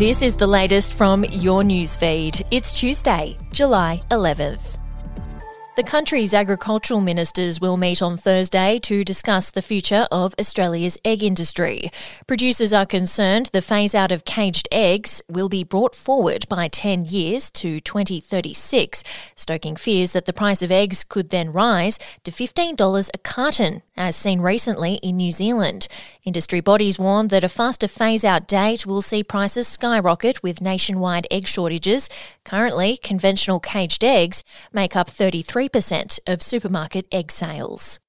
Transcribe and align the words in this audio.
This 0.00 0.22
is 0.22 0.34
the 0.34 0.46
latest 0.46 0.94
from 0.94 1.26
your 1.26 1.62
newsfeed. 1.62 2.42
It's 2.50 2.72
Tuesday, 2.72 3.36
July 3.52 4.00
11th. 4.10 4.78
The 5.76 5.82
country's 5.82 6.32
agricultural 6.32 7.02
ministers 7.02 7.60
will 7.60 7.76
meet 7.76 8.00
on 8.00 8.16
Thursday 8.16 8.78
to 8.78 9.04
discuss 9.04 9.50
the 9.50 9.60
future 9.60 10.08
of 10.10 10.34
Australia's 10.40 10.96
egg 11.04 11.22
industry. 11.22 11.90
Producers 12.26 12.72
are 12.72 12.86
concerned 12.86 13.50
the 13.52 13.60
phase 13.60 13.94
out 13.94 14.10
of 14.10 14.24
caged 14.24 14.68
eggs 14.72 15.20
will 15.28 15.50
be 15.50 15.64
brought 15.64 15.94
forward 15.94 16.48
by 16.48 16.68
10 16.68 17.04
years 17.04 17.50
to 17.50 17.78
2036, 17.78 19.04
stoking 19.36 19.76
fears 19.76 20.14
that 20.14 20.24
the 20.24 20.32
price 20.32 20.62
of 20.62 20.72
eggs 20.72 21.04
could 21.04 21.28
then 21.28 21.52
rise 21.52 21.98
to 22.24 22.30
$15 22.30 23.10
a 23.12 23.18
carton, 23.18 23.82
as 24.00 24.16
seen 24.16 24.40
recently 24.40 24.94
in 24.94 25.18
New 25.18 25.30
Zealand. 25.30 25.86
Industry 26.24 26.60
bodies 26.60 26.98
warn 26.98 27.28
that 27.28 27.44
a 27.44 27.48
faster 27.48 27.86
phase 27.86 28.24
out 28.24 28.48
date 28.48 28.86
will 28.86 29.02
see 29.02 29.22
prices 29.22 29.68
skyrocket 29.68 30.42
with 30.42 30.60
nationwide 30.60 31.28
egg 31.30 31.46
shortages. 31.46 32.08
Currently, 32.44 32.96
conventional 32.96 33.60
caged 33.60 34.02
eggs 34.02 34.42
make 34.72 34.96
up 34.96 35.08
33 35.08 35.60
3% 35.68 36.18
of 36.26 36.40
supermarket 36.42 37.06
egg 37.12 37.30
sales. 37.30 38.00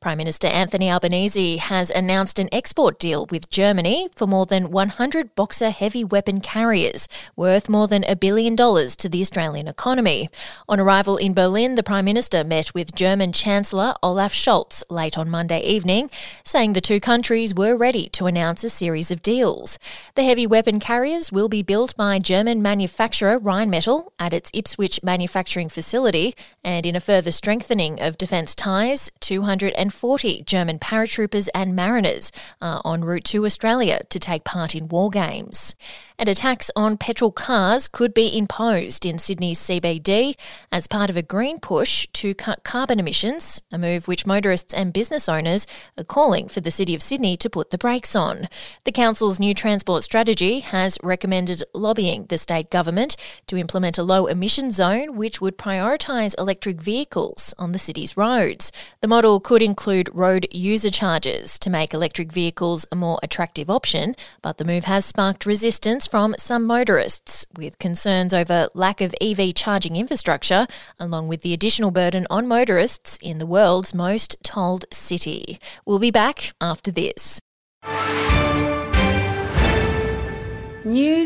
Prime 0.00 0.18
Minister 0.18 0.46
Anthony 0.46 0.88
Albanese 0.88 1.56
has 1.56 1.90
announced 1.90 2.38
an 2.38 2.48
export 2.52 3.00
deal 3.00 3.26
with 3.32 3.50
Germany 3.50 4.08
for 4.14 4.28
more 4.28 4.46
than 4.46 4.70
100 4.70 5.34
Boxer 5.34 5.70
heavy 5.70 6.04
weapon 6.04 6.40
carriers, 6.40 7.08
worth 7.34 7.68
more 7.68 7.88
than 7.88 8.04
a 8.04 8.14
billion 8.14 8.54
dollars 8.54 8.94
to 8.94 9.08
the 9.08 9.20
Australian 9.20 9.66
economy. 9.66 10.30
On 10.68 10.78
arrival 10.78 11.16
in 11.16 11.34
Berlin, 11.34 11.74
the 11.74 11.82
Prime 11.82 12.04
Minister 12.04 12.44
met 12.44 12.72
with 12.74 12.94
German 12.94 13.32
Chancellor 13.32 13.92
Olaf 14.00 14.32
Scholz 14.32 14.84
late 14.88 15.18
on 15.18 15.28
Monday 15.28 15.60
evening, 15.62 16.10
saying 16.44 16.74
the 16.74 16.80
two 16.80 17.00
countries 17.00 17.52
were 17.52 17.76
ready 17.76 18.08
to 18.10 18.26
announce 18.26 18.62
a 18.62 18.70
series 18.70 19.10
of 19.10 19.20
deals. 19.20 19.80
The 20.14 20.22
heavy 20.22 20.46
weapon 20.46 20.78
carriers 20.78 21.32
will 21.32 21.48
be 21.48 21.62
built 21.62 21.96
by 21.96 22.20
German 22.20 22.62
manufacturer 22.62 23.40
Rheinmetall 23.40 24.12
at 24.20 24.32
its 24.32 24.52
Ipswich 24.54 25.00
manufacturing 25.02 25.68
facility, 25.68 26.36
and 26.62 26.86
in 26.86 26.94
a 26.94 27.00
further 27.00 27.32
strengthening 27.32 28.00
of 28.00 28.16
defence 28.16 28.54
ties, 28.54 29.10
200 29.18 29.47
140 29.48 30.42
German 30.42 30.78
paratroopers 30.78 31.48
and 31.54 31.74
mariners 31.74 32.30
are 32.60 32.82
en 32.84 33.02
route 33.02 33.24
to 33.24 33.46
Australia 33.46 34.02
to 34.10 34.18
take 34.18 34.44
part 34.44 34.74
in 34.74 34.88
war 34.88 35.08
games 35.08 35.74
and 36.18 36.28
a 36.28 36.34
tax 36.34 36.68
on 36.74 36.96
petrol 36.96 37.30
cars 37.30 37.86
could 37.86 38.12
be 38.12 38.36
imposed 38.36 39.06
in 39.06 39.18
Sydney's 39.18 39.60
CBD 39.60 40.34
as 40.72 40.88
part 40.88 41.10
of 41.10 41.16
a 41.16 41.22
green 41.22 41.60
push 41.60 42.08
to 42.14 42.34
cut 42.34 42.64
carbon 42.64 42.98
emissions, 42.98 43.62
a 43.70 43.78
move 43.78 44.08
which 44.08 44.26
motorists 44.26 44.74
and 44.74 44.92
business 44.92 45.28
owners 45.28 45.66
are 45.96 46.02
calling 46.02 46.48
for 46.48 46.60
the 46.60 46.72
City 46.72 46.92
of 46.92 47.02
Sydney 47.02 47.36
to 47.36 47.48
put 47.48 47.70
the 47.70 47.78
brakes 47.78 48.16
on. 48.16 48.48
The 48.82 48.90
Council's 48.90 49.38
new 49.38 49.54
transport 49.54 50.02
strategy 50.02 50.58
has 50.60 50.98
recommended 51.04 51.62
lobbying 51.72 52.26
the 52.26 52.38
state 52.38 52.68
government 52.68 53.16
to 53.46 53.56
implement 53.56 53.96
a 53.96 54.02
low 54.02 54.26
emission 54.26 54.72
zone 54.72 55.14
which 55.16 55.40
would 55.40 55.56
prioritise 55.56 56.34
electric 56.36 56.80
vehicles 56.80 57.54
on 57.58 57.70
the 57.70 57.78
city's 57.78 58.16
roads. 58.16 58.72
The 59.02 59.08
model 59.08 59.37
could 59.40 59.62
include 59.62 60.10
road 60.12 60.46
user 60.50 60.90
charges 60.90 61.58
to 61.58 61.70
make 61.70 61.92
electric 61.92 62.32
vehicles 62.32 62.86
a 62.90 62.96
more 62.96 63.18
attractive 63.22 63.70
option, 63.70 64.14
but 64.42 64.58
the 64.58 64.64
move 64.64 64.84
has 64.84 65.04
sparked 65.04 65.46
resistance 65.46 66.06
from 66.06 66.34
some 66.38 66.64
motorists, 66.64 67.46
with 67.56 67.78
concerns 67.78 68.32
over 68.32 68.68
lack 68.74 69.00
of 69.00 69.14
EV 69.20 69.54
charging 69.54 69.96
infrastructure, 69.96 70.66
along 70.98 71.28
with 71.28 71.42
the 71.42 71.52
additional 71.52 71.90
burden 71.90 72.26
on 72.30 72.46
motorists 72.48 73.18
in 73.20 73.38
the 73.38 73.46
world's 73.46 73.94
most 73.94 74.36
tolled 74.42 74.84
city. 74.92 75.60
We'll 75.84 75.98
be 75.98 76.10
back 76.10 76.52
after 76.60 76.90
this. 76.90 77.40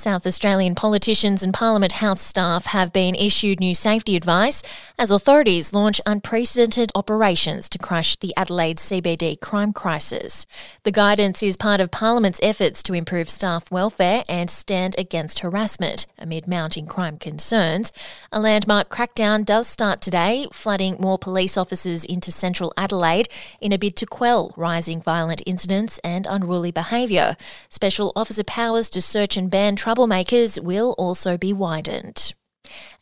South 0.00 0.26
Australian 0.26 0.74
politicians 0.74 1.42
and 1.42 1.52
Parliament 1.52 1.92
House 1.92 2.22
staff 2.22 2.64
have 2.64 2.90
been 2.90 3.14
issued 3.14 3.60
new 3.60 3.74
safety 3.74 4.16
advice 4.16 4.62
as 4.98 5.10
authorities 5.10 5.74
launch 5.74 6.00
unprecedented 6.06 6.90
operations 6.94 7.68
to 7.68 7.76
crush 7.76 8.16
the 8.16 8.32
Adelaide 8.34 8.78
CBD 8.78 9.38
crime 9.38 9.74
crisis. 9.74 10.46
The 10.84 10.90
guidance 10.90 11.42
is 11.42 11.58
part 11.58 11.82
of 11.82 11.90
Parliament's 11.90 12.40
efforts 12.42 12.82
to 12.84 12.94
improve 12.94 13.28
staff 13.28 13.70
welfare 13.70 14.24
and 14.26 14.48
stand 14.48 14.94
against 14.96 15.40
harassment 15.40 16.06
amid 16.16 16.48
mounting 16.48 16.86
crime 16.86 17.18
concerns. 17.18 17.92
A 18.32 18.40
landmark 18.40 18.88
crackdown 18.88 19.44
does 19.44 19.68
start 19.68 20.00
today, 20.00 20.46
flooding 20.50 20.96
more 20.98 21.18
police 21.18 21.58
officers 21.58 22.06
into 22.06 22.32
central 22.32 22.72
Adelaide 22.74 23.28
in 23.60 23.70
a 23.70 23.76
bid 23.76 23.96
to 23.96 24.06
quell 24.06 24.54
rising 24.56 25.02
violent 25.02 25.42
incidents 25.44 25.98
and 25.98 26.26
unruly 26.26 26.70
behaviour. 26.70 27.36
Special 27.68 28.12
officer 28.16 28.44
powers 28.44 28.88
to 28.88 29.02
search 29.02 29.36
and 29.36 29.50
ban 29.50 29.76
troublemakers 29.90 30.62
will 30.62 30.94
also 30.98 31.36
be 31.36 31.52
widened. 31.52 32.34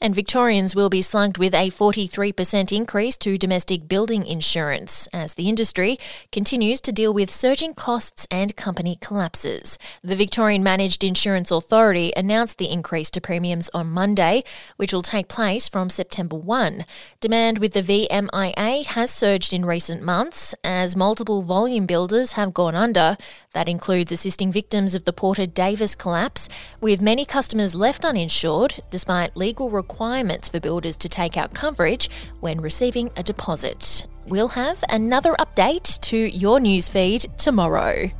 And 0.00 0.14
Victorians 0.14 0.76
will 0.76 0.88
be 0.88 1.02
slugged 1.02 1.38
with 1.38 1.52
a 1.54 1.70
43% 1.70 2.70
increase 2.70 3.16
to 3.16 3.36
domestic 3.36 3.88
building 3.88 4.24
insurance 4.24 5.08
as 5.12 5.34
the 5.34 5.48
industry 5.48 5.98
continues 6.30 6.80
to 6.82 6.92
deal 6.92 7.12
with 7.12 7.30
surging 7.30 7.74
costs 7.74 8.24
and 8.30 8.54
company 8.54 8.96
collapses. 9.00 9.76
The 10.04 10.14
Victorian 10.14 10.62
Managed 10.62 11.02
Insurance 11.02 11.50
Authority 11.50 12.12
announced 12.16 12.58
the 12.58 12.70
increase 12.70 13.10
to 13.10 13.20
premiums 13.20 13.68
on 13.74 13.90
Monday, 13.90 14.44
which 14.76 14.92
will 14.92 15.02
take 15.02 15.26
place 15.26 15.68
from 15.68 15.90
September 15.90 16.36
1. 16.36 16.84
Demand 17.20 17.58
with 17.58 17.72
the 17.72 17.82
VMIA 17.82 18.86
has 18.86 19.10
surged 19.10 19.52
in 19.52 19.64
recent 19.64 20.00
months 20.00 20.54
as 20.62 20.94
multiple 20.94 21.42
volume 21.42 21.86
builders 21.86 22.32
have 22.32 22.54
gone 22.54 22.76
under. 22.76 23.16
That 23.52 23.68
includes 23.68 24.12
assisting 24.12 24.52
victims 24.52 24.94
of 24.94 25.02
the 25.04 25.12
Porter 25.12 25.46
Davis 25.46 25.96
collapse, 25.96 26.48
with 26.80 27.02
many 27.02 27.24
customers 27.24 27.74
left 27.74 28.04
uninsured 28.04 28.80
despite 28.90 29.36
legal 29.36 29.70
requirements 29.88 30.48
for 30.48 30.60
builders 30.60 30.96
to 30.98 31.08
take 31.08 31.36
out 31.36 31.54
coverage 31.54 32.10
when 32.40 32.60
receiving 32.60 33.10
a 33.16 33.22
deposit. 33.22 34.06
We'll 34.26 34.48
have 34.48 34.84
another 34.90 35.34
update 35.38 36.00
to 36.02 36.16
your 36.16 36.58
newsfeed 36.58 37.36
tomorrow. 37.38 38.10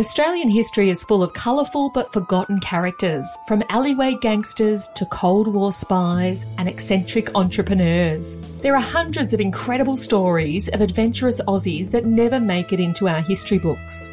Australian 0.00 0.48
history 0.48 0.90
is 0.90 1.02
full 1.02 1.24
of 1.24 1.32
colourful 1.34 1.90
but 1.90 2.12
forgotten 2.12 2.60
characters, 2.60 3.26
from 3.48 3.64
alleyway 3.68 4.16
gangsters 4.20 4.88
to 4.94 5.04
Cold 5.06 5.48
War 5.52 5.72
spies 5.72 6.46
and 6.56 6.68
eccentric 6.68 7.34
entrepreneurs. 7.34 8.38
There 8.62 8.76
are 8.76 8.80
hundreds 8.80 9.34
of 9.34 9.40
incredible 9.40 9.96
stories 9.96 10.68
of 10.68 10.80
adventurous 10.80 11.40
Aussies 11.48 11.90
that 11.90 12.06
never 12.06 12.38
make 12.38 12.72
it 12.72 12.78
into 12.78 13.08
our 13.08 13.20
history 13.20 13.58
books. 13.58 14.12